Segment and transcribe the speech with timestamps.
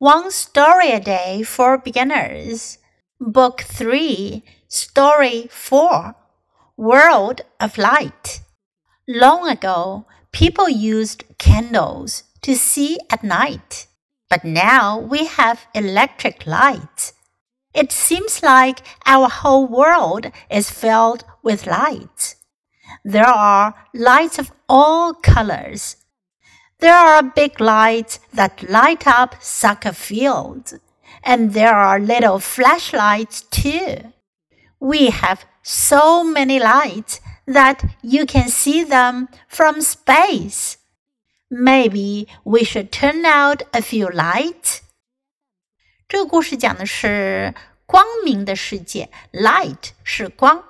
[0.00, 2.78] One Story a Day for Beginners,
[3.20, 6.16] Book 3, Story 4
[6.76, 8.40] World of Light.
[9.06, 13.86] Long ago, people used candles to see at night,
[14.28, 17.12] but now we have electric lights.
[17.72, 22.34] It seems like our whole world is filled with lights.
[23.04, 26.03] There are lights of all colors
[26.83, 30.79] there are big lights that light up soccer fields,
[31.23, 34.13] and there are little flashlights too.
[34.79, 40.77] We have so many lights that you can see them from space.
[41.51, 44.81] Maybe we should turn out a few lights.
[46.07, 47.53] 这个故事讲的是
[47.85, 50.63] 光明的世界，light 是光，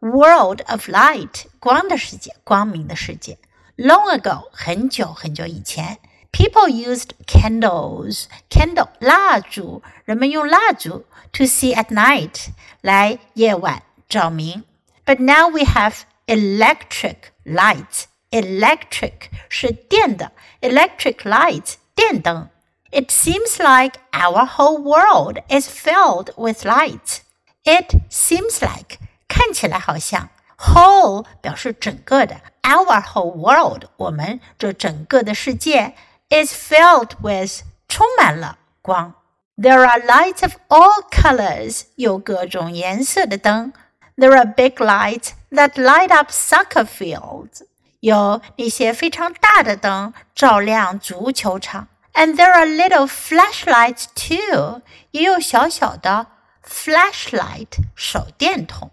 [0.00, 3.38] world of light 光的世界，光明的世界。
[3.76, 5.98] Long ago，很久很久以前，
[6.30, 12.48] people used candles candle 蜡烛，人们用蜡烛 to see at night
[12.82, 14.64] 来夜晚照明。
[15.06, 18.04] But now we have electric lights.
[18.30, 22.48] Electric 是电的，electric lights 电灯。
[22.92, 27.20] It seems like our whole world is filled with lights.
[27.64, 30.28] It seems like 看起来好像
[30.64, 32.40] whole 表示整个的。
[32.62, 35.94] our whole world，我们这整个的世界
[36.28, 39.14] is filled with 充满了光。
[39.56, 43.72] There are lights of all colors，有各种颜色的灯。
[44.16, 47.62] There are big lights that light up soccer fields，
[48.00, 51.88] 有那些非常大的灯照亮足球场。
[52.14, 56.28] And there are little flashlights too，也有小小的
[56.64, 58.90] flashlight 手电筒。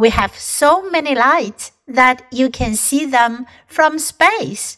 [0.00, 4.74] we have so many lights that you can see them from space.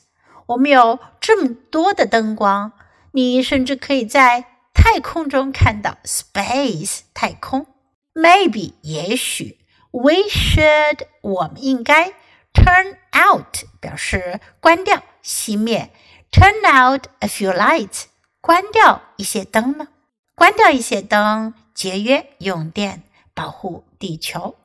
[0.47, 2.73] 我们有这么多的灯光，
[3.13, 7.67] 你甚至可以在太空中看到 space 太空。
[8.15, 9.59] Maybe 也许
[9.91, 12.13] we should 我们应该
[12.53, 15.91] turn out 表示关掉、熄灭，
[16.31, 18.05] turn out a few lights
[18.41, 19.89] 关掉一些灯呢？
[20.35, 23.03] 关掉一些灯，节约用电，
[23.35, 24.57] 保护地球。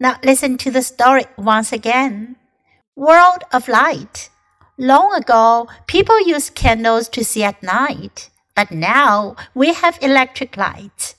[0.00, 2.36] Now listen to the story once again.
[2.96, 4.30] World of Light.
[4.78, 11.16] Long ago, people used candles to see at night, but now we have electric lights.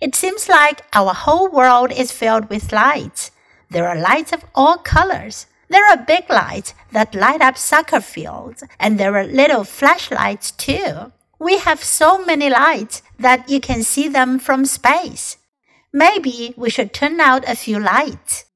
[0.00, 3.32] It seems like our whole world is filled with lights.
[3.70, 5.46] There are lights of all colors.
[5.68, 11.10] There are big lights that light up soccer fields, and there are little flashlights too.
[11.40, 15.38] We have so many lights that you can see them from space.
[15.92, 18.46] Maybe we should turn out a few lights.